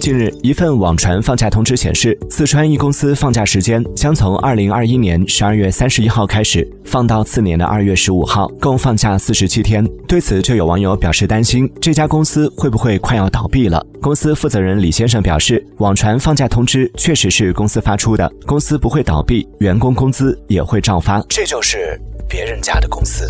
[0.00, 9.86] 近日一份网传放假通知显示四川一公司放假时间将从二零二一年十二月三十一号开始放到次年的二月十五号共放假四十七天。
[10.06, 13.84] 对此就有网友表示担心这家公司会不会快要倒闭了？
[14.00, 21.22] 公司负责人李先生表示网传放假通知确实是公司发出的公司不会倒闭员工工资也会照发。
[21.28, 23.26] 这就是别人家的公司。